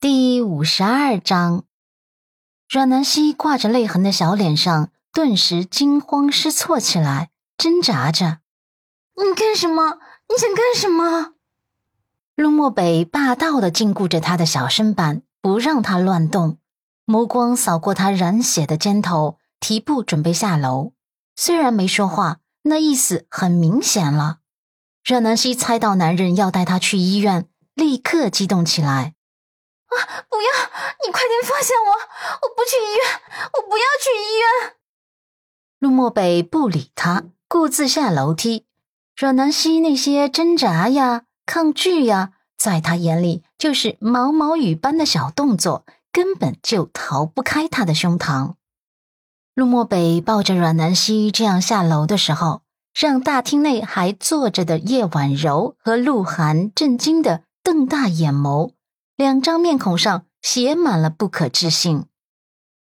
[0.00, 1.64] 第五十二章，
[2.68, 8.38] 阮南希挂着泪痕的小脸上顿时惊慌失措起来，挣扎着
[9.18, 9.98] ：“你干什么？
[10.28, 11.32] 你想干什么？”
[12.36, 16.58] 陆漠北霸道的禁锢着他的小身板，不让他乱动，
[17.04, 20.92] 眸光扫过他染血的肩头，提步准备下楼。
[21.34, 24.38] 虽然没说话，那意思很明显了。
[25.04, 29.14] 阮南希猜到男人要带她去医院，立刻激动起来。
[29.88, 30.24] 啊！
[30.28, 30.48] 不要！
[31.06, 31.90] 你快点放下我！
[32.42, 33.20] 我不去医院！
[33.54, 34.74] 我不要去医院！
[35.78, 38.66] 陆漠北不理他，顾自下楼梯。
[39.16, 48.54] 阮南希那些挣扎呀、抗拒呀，在他眼里就是毛毛雨般的小动作，根本就逃不开他的胸膛。
[49.54, 52.62] 陆漠北抱着阮南希这样下楼的时候，
[52.94, 58.72] 让大厅内还坐着的叶婉柔和鹿晗震惊的瞪大眼眸。
[59.18, 62.04] 两张面孔上写满了不可置信。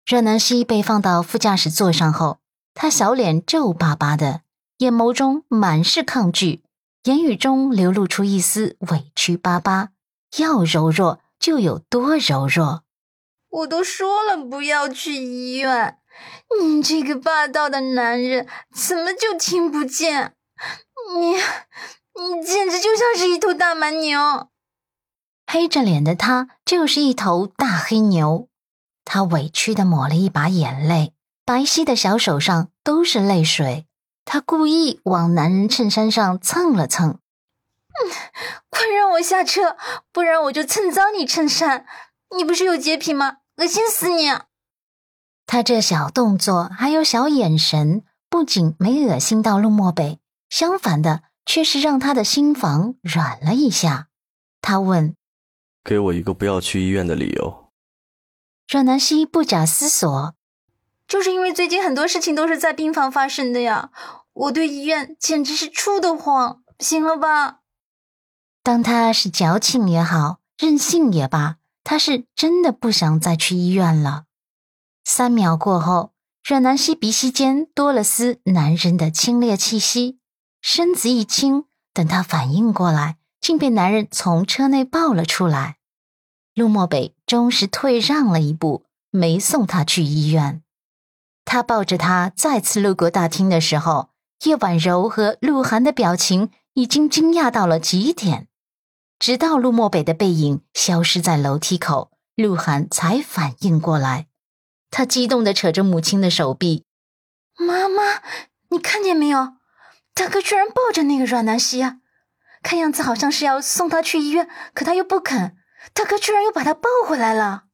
[0.04, 2.40] 阮南希被放到副驾驶座上后，
[2.74, 4.40] 她小脸皱巴巴的，
[4.78, 6.64] 眼眸中满是抗拒，
[7.04, 9.90] 言语中流露出一丝委屈巴巴。
[10.38, 12.82] 要柔弱就有多柔弱。
[13.48, 15.98] 我都说了不要去医院，
[16.60, 20.34] 你这个霸道的男人怎么就听不见？
[21.16, 24.48] 你，你简直就像是一头大蛮牛。
[25.46, 28.48] 黑着脸的他就是一头大黑牛，
[29.04, 31.12] 他委屈的抹了一把眼泪，
[31.44, 33.86] 白皙的小手上都是泪水。
[34.24, 38.10] 他故意往男人衬衫上蹭了蹭，嗯，
[38.70, 39.76] 快让我下车，
[40.10, 41.84] 不然我就蹭脏你衬衫。
[42.34, 43.36] 你不是有洁癖吗？
[43.58, 44.30] 恶心死你！
[45.46, 54.08] 他这小动作还有小眼神，不仅没恶心到陆漠北，相反的，却是让他的心房软了一下。
[54.62, 55.14] 他问。
[55.84, 57.70] 给我一个不要去医院的理由。
[58.66, 60.34] 阮南希不假思索，
[61.06, 63.90] 就是因为最近很多事情都是在病房发生的呀，
[64.32, 67.60] 我对医院简直是怵得慌，行了吧？
[68.62, 74.24] 当他是矫情也好，任性也罢，他是真的不想再去医院了。
[75.04, 80.18] 三秒过后，阮南希鼻息间多了丝男人的清冽气息，
[80.62, 83.18] 身子一轻，等他反应过来。
[83.44, 85.76] 竟被男人从车内抱了出来，
[86.54, 90.62] 陆漠北终是退让了一步，没送他去医院。
[91.44, 94.08] 他抱着他再次路过大厅的时候，
[94.44, 98.48] 叶婉柔和鹿晗的表情已经惊讶到了极点。
[99.18, 104.28] 直到陆漠北的背影消失在楼梯口，鹿晗才反应过来。
[104.90, 106.86] 他激动地扯着母亲的手臂
[107.60, 108.22] ：“妈妈，
[108.70, 109.56] 你看见没有？
[110.14, 111.98] 大哥居然抱着那个阮南希啊！”
[112.64, 115.56] 看样子好像是要送他去医院，可他又不肯。
[115.92, 117.64] 大哥居然又把他抱回来了。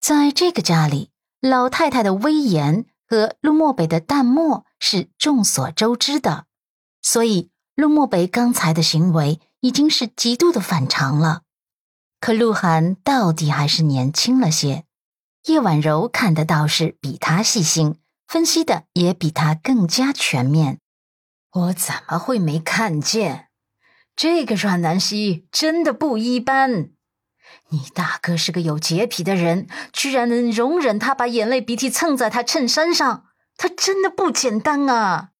[0.00, 6.46] 在这个家里，老太太的威严和陆漠北的淡漠是众所周知的，
[7.00, 11.42] 所以陆漠北刚才的行为已经是极度的反常了。
[12.20, 14.84] 可鹿晗到底还是年轻了些，
[15.44, 20.80] 叶婉柔看的倒是比他细心，分析的也比他更加全面。
[21.52, 23.50] 我怎么会没看见？
[24.16, 26.90] 这个阮南希真的不一般，
[27.70, 33.24] 你大哥是个有洁癖的人，居然能容忍他把眼泪鼻涕蹭在他衬衫上，
[33.56, 35.30] 他真的不简单啊！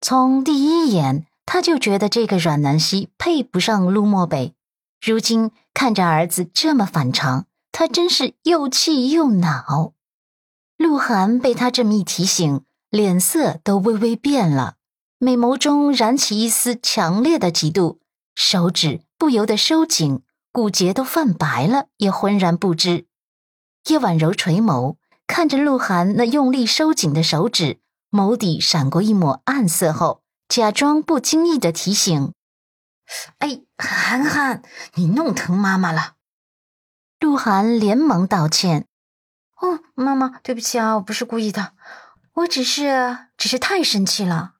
[0.00, 4.54] 从第一眼他就觉得这个阮南希配不上陆漠北，
[5.00, 9.94] 如今看着儿子这么反常，他真是又气又恼。
[10.76, 14.77] 鹿晗被他这么一提醒，脸色都微微变了。
[15.20, 17.98] 美眸中燃起一丝强烈的嫉妒，
[18.36, 23.06] 手指不由得收紧，骨节都泛白了，也浑然不知。
[23.88, 24.94] 叶婉柔垂眸，
[25.26, 27.80] 看着鹿晗那用力收紧的手指，
[28.12, 32.32] 眸底闪过一抹暗色后，假装不经意的提醒
[33.38, 34.62] ：“哎，涵涵，
[34.94, 36.14] 你弄疼妈妈了。”
[37.18, 38.86] 鹿晗连忙道歉
[39.60, 41.72] ：“哦，妈妈，对不起啊，我不是故意的，
[42.34, 44.52] 我只是，只是太生气了。”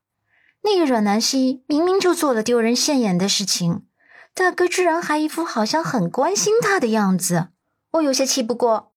[0.63, 3.87] 那个阮南希明明就做了丢人现眼的事情，
[4.35, 7.49] 大哥居然还一副好像很关心他的样子，
[7.93, 8.93] 我有些气不过。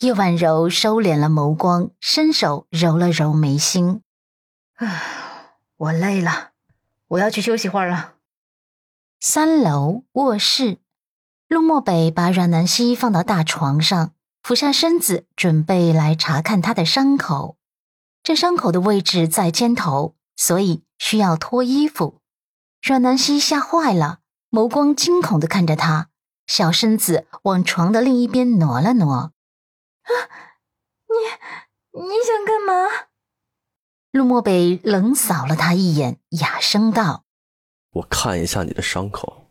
[0.00, 4.02] 叶婉柔收敛了眸光，伸手揉了揉眉心。
[4.74, 6.50] 唉，我累了，
[7.08, 8.14] 我要去休息会儿了。
[9.18, 10.78] 三楼卧室，
[11.48, 17.56] 陆漠北把阮南希放到大床上，俯下身子准备来查看她的伤口。
[18.22, 20.15] 这伤口的位置在肩头。
[20.36, 22.20] 所以需要脱衣服，
[22.82, 26.10] 阮南希吓坏了，眸光惊恐的看着他，
[26.46, 29.14] 小身子往床的另一边挪了挪。
[29.14, 29.32] 啊，
[31.08, 33.08] 你你想干嘛？
[34.12, 37.24] 陆漠北冷扫了他一眼，哑声道
[37.94, 39.50] ：“我看一下你的伤口。”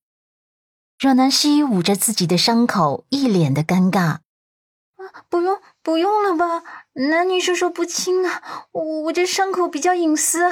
[0.97, 3.99] 阮南希捂着自己的伤口，一脸的尴尬。
[3.99, 6.63] 啊，不用，不用了吧？
[6.93, 10.49] 男女授受不亲啊，我我这伤口比较隐私。